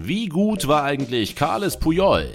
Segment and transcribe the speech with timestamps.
[0.00, 2.28] Wie gut war eigentlich Carles Puyol?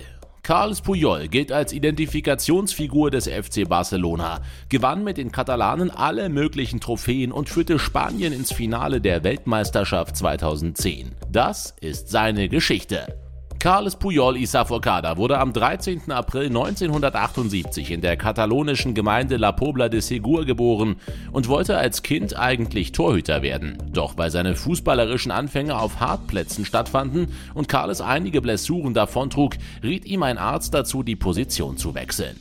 [0.44, 7.32] Carles Puyol gilt als Identifikationsfigur des FC Barcelona, gewann mit den Katalanen alle möglichen Trophäen
[7.32, 11.14] und führte Spanien ins Finale der Weltmeisterschaft 2010.
[11.32, 13.23] Das ist seine Geschichte.
[13.64, 16.12] Carles Puyol y Saforcada wurde am 13.
[16.12, 20.98] April 1978 in der katalonischen Gemeinde La Pobla de Segur geboren
[21.32, 23.78] und wollte als Kind eigentlich Torhüter werden.
[23.94, 30.24] Doch weil seine fußballerischen Anfänge auf Hartplätzen stattfanden und Carles einige Blessuren davontrug, riet ihm
[30.24, 32.36] ein Arzt dazu, die Position zu wechseln.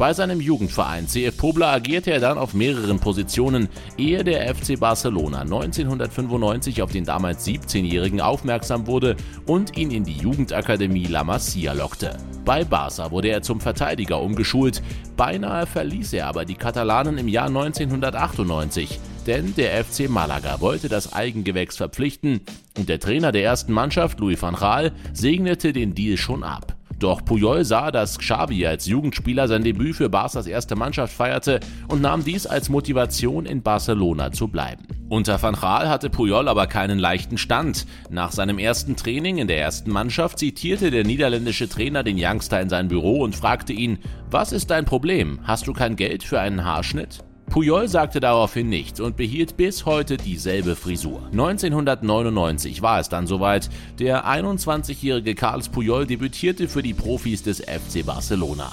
[0.00, 3.68] Bei seinem Jugendverein CF Pobla agierte er dann auf mehreren Positionen,
[3.98, 10.16] ehe der FC Barcelona 1995 auf den damals 17-Jährigen aufmerksam wurde und ihn in die
[10.16, 12.16] Jugendakademie La Masia lockte.
[12.46, 14.80] Bei Barca wurde er zum Verteidiger umgeschult,
[15.18, 21.12] beinahe verließ er aber die Katalanen im Jahr 1998 denn der FC Malaga wollte das
[21.12, 22.40] Eigengewächs verpflichten
[22.78, 26.79] und der Trainer der ersten Mannschaft, Louis van Gaal, segnete den Deal schon ab.
[27.00, 32.02] Doch Puyol sah, dass Xavi als Jugendspieler sein Debüt für Barca's erste Mannschaft feierte und
[32.02, 34.84] nahm dies als Motivation in Barcelona zu bleiben.
[35.08, 37.86] Unter Van Gaal hatte Puyol aber keinen leichten Stand.
[38.10, 42.68] Nach seinem ersten Training in der ersten Mannschaft zitierte der niederländische Trainer den Youngster in
[42.68, 43.98] sein Büro und fragte ihn,
[44.30, 45.40] was ist dein Problem?
[45.44, 47.24] Hast du kein Geld für einen Haarschnitt?
[47.50, 51.26] Puyol sagte daraufhin nichts und behielt bis heute dieselbe Frisur.
[51.32, 53.68] 1999 war es dann soweit.
[53.98, 58.70] Der 21-jährige Carles Puyol debütierte für die Profis des FC Barcelona.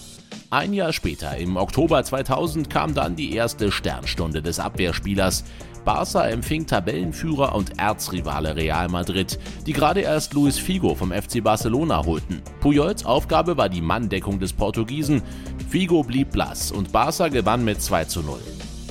[0.52, 5.44] Ein Jahr später, im Oktober 2000, kam dann die erste Sternstunde des Abwehrspielers.
[5.84, 12.06] Barca empfing Tabellenführer und Erzrivale Real Madrid, die gerade erst Luis Figo vom FC Barcelona
[12.06, 12.44] holten.
[12.60, 15.24] Pujols Aufgabe war die Manndeckung des Portugiesen.
[15.68, 18.38] Figo blieb blass und Barca gewann mit 2 zu 0.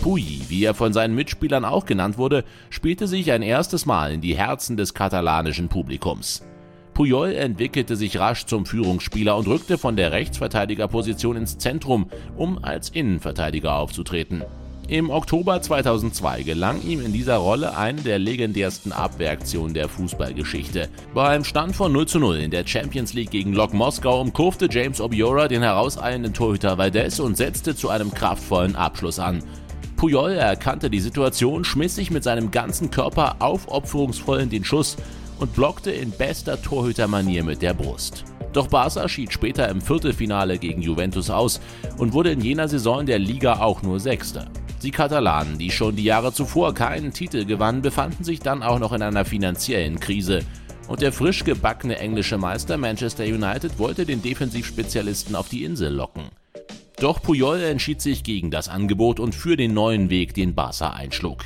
[0.07, 4.21] Puyi, wie er von seinen Mitspielern auch genannt wurde, spielte sich ein erstes Mal in
[4.21, 6.45] die Herzen des katalanischen Publikums.
[6.95, 12.07] Puyol entwickelte sich rasch zum Führungsspieler und rückte von der Rechtsverteidigerposition ins Zentrum,
[12.37, 14.45] um als Innenverteidiger aufzutreten.
[14.87, 20.89] Im Oktober 2002 gelang ihm in dieser Rolle eine der legendärsten Abwehraktionen der Fußballgeschichte.
[21.15, 24.69] Bei einem Stand von 0 zu 0 in der Champions League gegen Lok Moskau umkurfte
[24.71, 29.43] James Obiora den herauseilenden Torhüter Valdez und setzte zu einem kraftvollen Abschluss an.
[29.97, 34.97] Puyol erkannte die Situation, schmiss sich mit seinem ganzen Körper aufopferungsvoll in den Schuss
[35.39, 38.25] und blockte in bester Torhütermanier mit der Brust.
[38.53, 41.61] Doch Barca schied später im Viertelfinale gegen Juventus aus
[41.99, 44.47] und wurde in jener Saison der Liga auch nur Sechster.
[44.83, 48.93] Die Katalanen, die schon die Jahre zuvor keinen Titel gewannen, befanden sich dann auch noch
[48.93, 50.41] in einer finanziellen Krise.
[50.89, 56.25] Und der frisch gebackene englische Meister Manchester United wollte den Defensivspezialisten auf die Insel locken.
[56.99, 61.45] Doch Puyol entschied sich gegen das Angebot und für den neuen Weg, den Barca einschlug.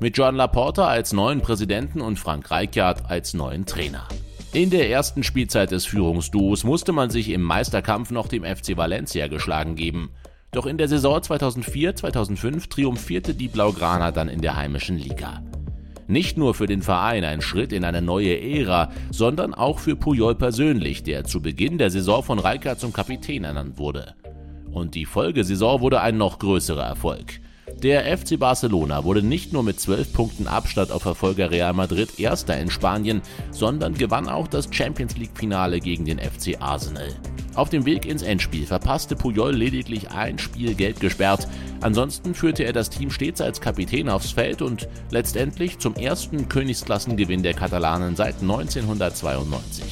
[0.00, 4.06] Mit John Laporta als neuen Präsidenten und Frank Rijkaard als neuen Trainer.
[4.52, 9.26] In der ersten Spielzeit des Führungsduos musste man sich im Meisterkampf noch dem FC Valencia
[9.26, 10.10] geschlagen geben.
[10.52, 15.42] Doch in der Saison 2004-2005 triumphierte die Blaugrana dann in der heimischen Liga.
[16.06, 20.36] Nicht nur für den Verein ein Schritt in eine neue Ära, sondern auch für Puyol
[20.36, 24.14] persönlich, der zu Beginn der Saison von Rijkaard zum Kapitän ernannt wurde.
[24.74, 27.40] Und die Folgesaison wurde ein noch größerer Erfolg.
[27.82, 32.58] Der FC Barcelona wurde nicht nur mit 12 Punkten Abstand auf Verfolger Real Madrid Erster
[32.58, 37.08] in Spanien, sondern gewann auch das Champions League-Finale gegen den FC Arsenal.
[37.54, 41.46] Auf dem Weg ins Endspiel verpasste Puyol lediglich ein Spiel gelb gesperrt,
[41.80, 47.44] ansonsten führte er das Team stets als Kapitän aufs Feld und letztendlich zum ersten Königsklassengewinn
[47.44, 49.84] der Katalanen seit 1992.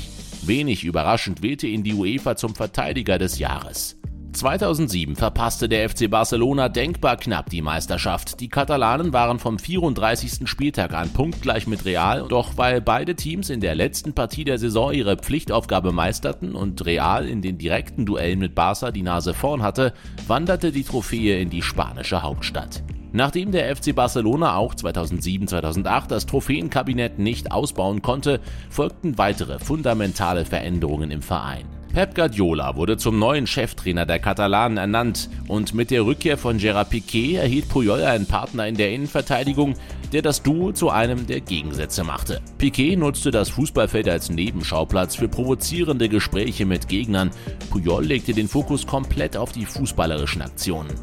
[0.45, 3.97] Wenig überraschend wählte ihn die UEFA zum Verteidiger des Jahres.
[4.33, 8.41] 2007 verpasste der FC Barcelona denkbar knapp die Meisterschaft.
[8.41, 10.49] Die Katalanen waren vom 34.
[10.49, 14.93] Spieltag an punktgleich mit Real, doch weil beide Teams in der letzten Partie der Saison
[14.93, 19.93] ihre Pflichtaufgabe meisterten und Real in den direkten Duellen mit Barca die Nase vorn hatte,
[20.27, 22.83] wanderte die Trophäe in die spanische Hauptstadt.
[23.13, 28.41] Nachdem der FC Barcelona auch 2007-2008 das Trophäenkabinett nicht ausbauen konnte,
[28.71, 31.67] folgten weitere fundamentale Veränderungen im Verein.
[31.93, 36.89] Pep Guardiola wurde zum neuen Cheftrainer der Katalanen ernannt und mit der Rückkehr von Gerard
[36.89, 39.75] Piquet erhielt Puyol einen Partner in der Innenverteidigung,
[40.11, 42.41] der das Duo zu einem der Gegensätze machte.
[42.57, 47.31] Piquet nutzte das Fußballfeld als Nebenschauplatz für provozierende Gespräche mit Gegnern.
[47.69, 50.95] Puyol legte den Fokus komplett auf die fußballerischen Aktionen.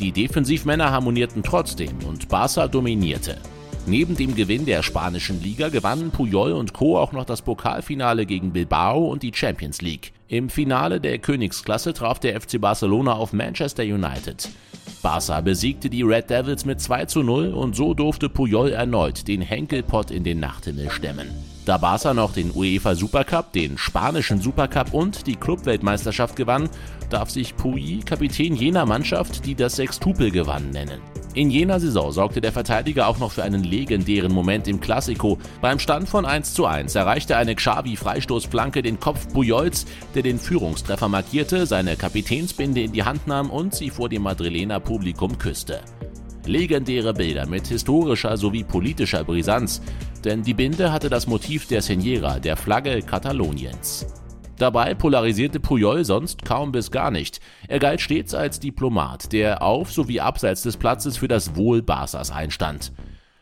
[0.00, 3.36] Die Defensivmänner harmonierten trotzdem und Barca dominierte.
[3.88, 6.98] Neben dem Gewinn der spanischen Liga gewannen Puyol und Co.
[6.98, 10.12] auch noch das Pokalfinale gegen Bilbao und die Champions League.
[10.28, 14.50] Im Finale der Königsklasse traf der FC Barcelona auf Manchester United.
[15.00, 19.40] Barca besiegte die Red Devils mit 2 zu 0 und so durfte Puyol erneut den
[19.40, 21.30] Henkelpott in den Nachthimmel stemmen.
[21.64, 26.68] Da Barca noch den UEFA Supercup, den spanischen Supercup und die Clubweltmeisterschaft gewann,
[27.08, 31.00] darf sich Puyi Kapitän jener Mannschaft, die das Sextupel gewann, nennen.
[31.38, 35.38] In jener Saison sorgte der Verteidiger auch noch für einen legendären Moment im Klassiko.
[35.60, 39.86] Beim Stand von 1 zu 1 erreichte eine Xavi-Freistoßflanke den Kopf Pujols,
[40.16, 44.80] der den Führungstreffer markierte, seine Kapitänsbinde in die Hand nahm und sie vor dem Madrilener
[44.80, 45.78] Publikum küsste.
[46.44, 49.80] Legendäre Bilder mit historischer sowie politischer Brisanz,
[50.24, 54.06] denn die Binde hatte das Motiv der Señera, der Flagge Kataloniens.
[54.58, 57.40] Dabei polarisierte Puyol sonst kaum bis gar nicht.
[57.68, 62.32] Er galt stets als Diplomat, der auf sowie abseits des Platzes für das Wohl Barças
[62.32, 62.92] einstand.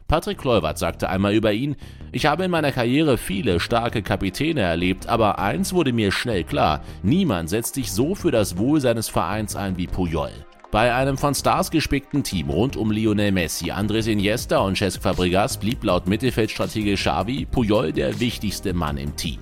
[0.09, 1.75] Patrick Kluivert sagte einmal über ihn,
[2.13, 6.83] ich habe in meiner Karriere viele starke Kapitäne erlebt, aber eins wurde mir schnell klar,
[7.03, 10.31] niemand setzt sich so für das Wohl seines Vereins ein wie Puyol.
[10.71, 15.57] Bei einem von Stars gespickten Team rund um Lionel Messi, Andres Iniesta und Cesc Fabregas
[15.57, 19.39] blieb laut Mittelfeldstratege Xavi Puyol der wichtigste Mann im Team.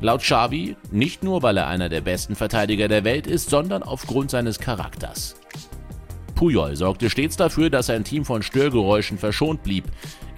[0.00, 4.30] Laut Xavi nicht nur, weil er einer der besten Verteidiger der Welt ist, sondern aufgrund
[4.30, 5.36] seines Charakters.
[6.34, 9.84] Puyol sorgte stets dafür, dass sein Team von Störgeräuschen verschont blieb.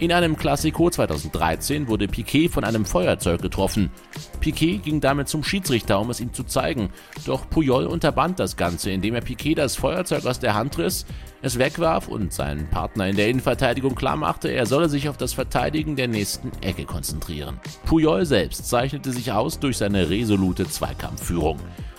[0.00, 3.90] In einem Klassiko 2013 wurde Piquet von einem Feuerzeug getroffen.
[4.38, 6.90] Piquet ging damit zum Schiedsrichter, um es ihm zu zeigen.
[7.26, 11.04] Doch Puyol unterband das Ganze, indem er Piquet das Feuerzeug aus der Hand riss,
[11.42, 15.96] es wegwarf und seinen Partner in der Innenverteidigung klarmachte, er solle sich auf das Verteidigen
[15.96, 17.58] der nächsten Ecke konzentrieren.
[17.84, 21.58] Puyol selbst zeichnete sich aus durch seine resolute Zweikampfführung.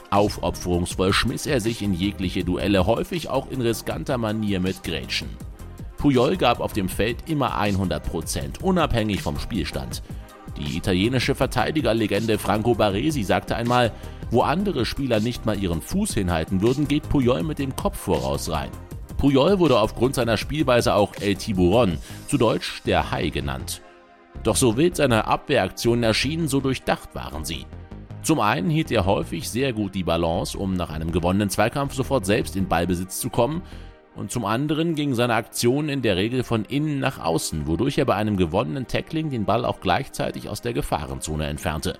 [0.09, 5.27] Aufopferungsvoll schmiss er sich in jegliche Duelle, häufig auch in riskanter Manier mit Grätschen.
[5.99, 10.01] Puyol gab auf dem Feld immer 100 Prozent, unabhängig vom Spielstand.
[10.57, 13.91] Die italienische Verteidigerlegende Franco Baresi sagte einmal,
[14.31, 18.49] wo andere Spieler nicht mal ihren Fuß hinhalten würden, geht Puyol mit dem Kopf voraus
[18.49, 18.69] rein.
[19.17, 21.97] Puyol wurde aufgrund seiner Spielweise auch El Tiburon,
[22.27, 23.81] zu Deutsch der Hai genannt.
[24.43, 27.65] Doch so wild seine Abwehraktionen erschienen, so durchdacht waren sie.
[28.21, 32.25] Zum einen hielt er häufig sehr gut die Balance, um nach einem gewonnenen Zweikampf sofort
[32.25, 33.63] selbst in Ballbesitz zu kommen,
[34.15, 38.05] und zum anderen ging seine Aktion in der Regel von innen nach außen, wodurch er
[38.05, 41.97] bei einem gewonnenen Tackling den Ball auch gleichzeitig aus der Gefahrenzone entfernte.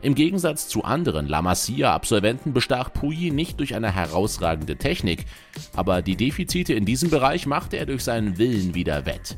[0.00, 5.26] Im Gegensatz zu anderen La Masia-Absolventen bestach Puyi nicht durch eine herausragende Technik,
[5.74, 9.36] aber die Defizite in diesem Bereich machte er durch seinen Willen wieder wett.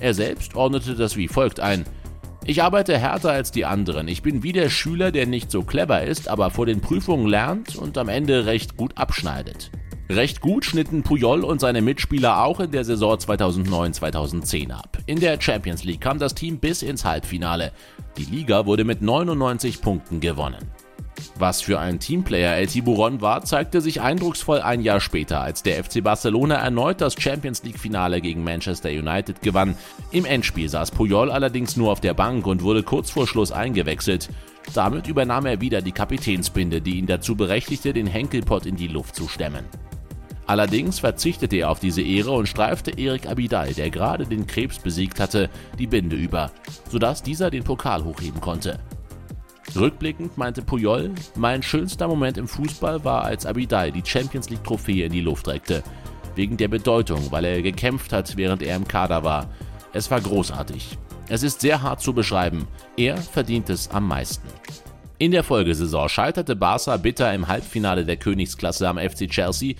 [0.00, 1.84] Er selbst ordnete das wie folgt ein–
[2.46, 4.08] ich arbeite härter als die anderen.
[4.08, 7.76] Ich bin wie der Schüler, der nicht so clever ist, aber vor den Prüfungen lernt
[7.76, 9.70] und am Ende recht gut abschneidet.
[10.10, 14.98] Recht gut schnitten Puyol und seine Mitspieler auch in der Saison 2009-2010 ab.
[15.06, 17.70] In der Champions League kam das Team bis ins Halbfinale.
[18.16, 20.68] Die Liga wurde mit 99 Punkten gewonnen.
[21.38, 25.84] Was für ein Teamplayer El Tiburon war, zeigte sich eindrucksvoll ein Jahr später, als der
[25.84, 29.76] FC Barcelona erneut das Champions League-Finale gegen Manchester United gewann.
[30.10, 34.28] Im Endspiel saß Puyol allerdings nur auf der Bank und wurde kurz vor Schluss eingewechselt.
[34.74, 39.14] Damit übernahm er wieder die Kapitänsbinde, die ihn dazu berechtigte, den Henkelpott in die Luft
[39.14, 39.66] zu stemmen.
[40.50, 45.20] Allerdings verzichtete er auf diese Ehre und streifte Erik Abidal, der gerade den Krebs besiegt
[45.20, 45.48] hatte,
[45.78, 46.50] die Binde über,
[46.90, 48.80] sodass dieser den Pokal hochheben konnte.
[49.76, 55.06] Rückblickend meinte Puyol, mein schönster Moment im Fußball war, als Abidal die Champions League Trophäe
[55.06, 55.84] in die Luft reckte.
[56.34, 59.48] Wegen der Bedeutung, weil er gekämpft hat, während er im Kader war.
[59.92, 60.98] Es war großartig.
[61.28, 62.66] Es ist sehr hart zu beschreiben.
[62.96, 64.48] Er verdient es am meisten.
[65.20, 69.74] In der Folgesaison scheiterte Barca bitter im Halbfinale der Königsklasse am FC Chelsea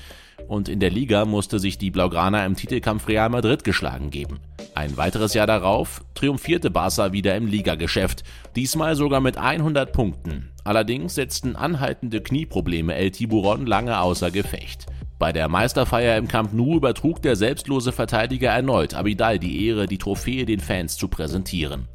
[0.51, 4.41] und in der Liga musste sich die Blaugrana im Titelkampf Real Madrid geschlagen geben.
[4.75, 8.25] Ein weiteres Jahr darauf triumphierte Barca wieder im Ligageschäft,
[8.57, 10.51] diesmal sogar mit 100 Punkten.
[10.65, 14.87] Allerdings setzten anhaltende Knieprobleme El Tiburon lange außer Gefecht.
[15.21, 19.99] Bei der Meisterfeier im Camp Nou übertrug der selbstlose Verteidiger erneut Abidal die Ehre, die
[19.99, 21.87] Trophäe den Fans zu präsentieren.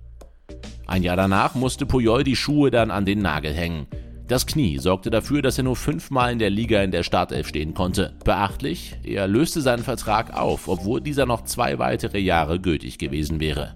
[0.88, 3.88] Ein Jahr danach musste Puyol die Schuhe dann an den Nagel hängen.
[4.28, 7.76] Das Knie sorgte dafür, dass er nur fünfmal in der Liga in der Startelf stehen
[7.76, 8.16] konnte.
[8.24, 13.76] Beachtlich, er löste seinen Vertrag auf, obwohl dieser noch zwei weitere Jahre gültig gewesen wäre.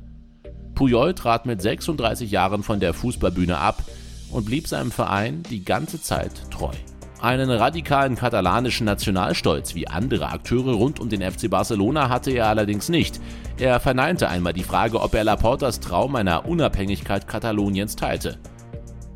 [0.73, 3.83] Puyol trat mit 36 Jahren von der Fußballbühne ab
[4.31, 6.73] und blieb seinem Verein die ganze Zeit treu.
[7.21, 12.89] Einen radikalen katalanischen Nationalstolz wie andere Akteure rund um den FC Barcelona hatte er allerdings
[12.89, 13.19] nicht.
[13.59, 18.39] Er verneinte einmal die Frage, ob er Laportas Traum einer Unabhängigkeit Kataloniens teilte.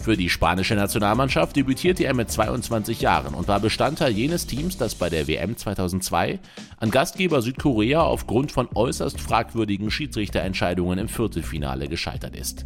[0.04, 4.96] Für die spanische Nationalmannschaft debütierte er mit 22 Jahren und war Bestandteil jenes Teams, das
[4.96, 6.40] bei der WM 2002
[6.76, 12.66] an Gastgeber Südkorea aufgrund von äußerst fragwürdigen Schiedsrichterentscheidungen im Viertelfinale gescheitert ist.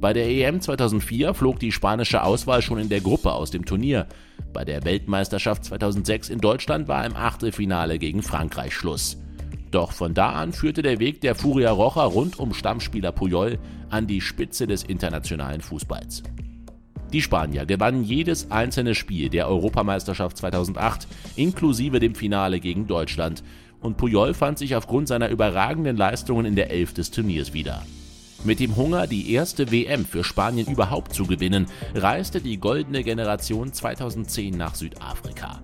[0.00, 4.06] Bei der EM 2004 flog die spanische Auswahl schon in der Gruppe aus dem Turnier.
[4.54, 9.18] Bei der Weltmeisterschaft 2006 in Deutschland war im Achtelfinale gegen Frankreich Schluss.
[9.72, 13.58] Doch von da an führte der Weg der Furia Rocha rund um Stammspieler Puyol
[13.90, 16.22] an die Spitze des internationalen Fußballs.
[17.12, 23.42] Die Spanier gewannen jedes einzelne Spiel der Europameisterschaft 2008, inklusive dem Finale gegen Deutschland,
[23.80, 27.82] und Puyol fand sich aufgrund seiner überragenden Leistungen in der Elf des Turniers wieder.
[28.44, 33.72] Mit dem Hunger, die erste WM für Spanien überhaupt zu gewinnen, reiste die goldene Generation
[33.72, 35.60] 2010 nach Südafrika.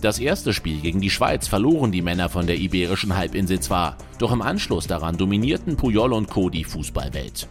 [0.00, 4.32] Das erste Spiel gegen die Schweiz verloren die Männer von der iberischen Halbinsel zwar, doch
[4.32, 6.50] im Anschluss daran dominierten Puyol und Co.
[6.50, 7.48] die Fußballwelt.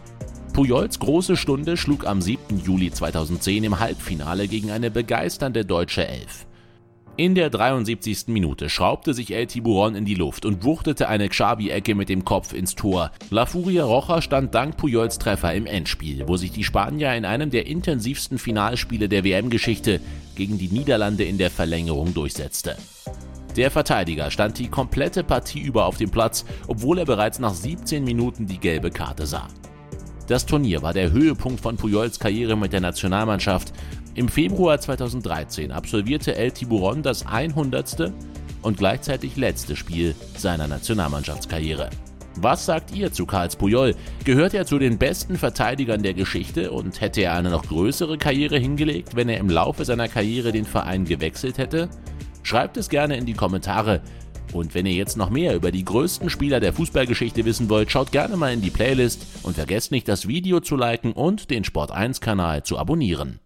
[0.58, 2.58] Puyols große Stunde schlug am 7.
[2.64, 6.46] Juli 2010 im Halbfinale gegen eine begeisternde deutsche Elf.
[7.16, 8.26] In der 73.
[8.26, 12.52] Minute schraubte sich El Tiburon in die Luft und wuchtete eine Xabi-Ecke mit dem Kopf
[12.52, 13.12] ins Tor.
[13.30, 17.50] La Furia Rocha stand dank Puyols Treffer im Endspiel, wo sich die Spanier in einem
[17.50, 20.00] der intensivsten Finalspiele der WM-Geschichte
[20.34, 22.76] gegen die Niederlande in der Verlängerung durchsetzte.
[23.54, 28.02] Der Verteidiger stand die komplette Partie über auf dem Platz, obwohl er bereits nach 17
[28.02, 29.46] Minuten die gelbe Karte sah.
[30.28, 33.72] Das Turnier war der Höhepunkt von Puyols Karriere mit der Nationalmannschaft.
[34.14, 38.12] Im Februar 2013 absolvierte El Tiburon das 100.
[38.60, 41.88] und gleichzeitig letzte Spiel seiner Nationalmannschaftskarriere.
[42.36, 43.94] Was sagt ihr zu Karls Puyol?
[44.24, 48.58] Gehört er zu den besten Verteidigern der Geschichte und hätte er eine noch größere Karriere
[48.58, 51.88] hingelegt, wenn er im Laufe seiner Karriere den Verein gewechselt hätte?
[52.42, 54.02] Schreibt es gerne in die Kommentare.
[54.52, 58.12] Und wenn ihr jetzt noch mehr über die größten Spieler der Fußballgeschichte wissen wollt, schaut
[58.12, 62.62] gerne mal in die Playlist und vergesst nicht, das Video zu liken und den Sport1-Kanal
[62.62, 63.40] zu abonnieren.